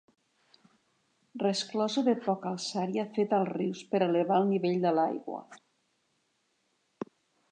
[1.43, 5.43] Resclosa de poca alçària fet als rius per elevar el nivell de l'aigua.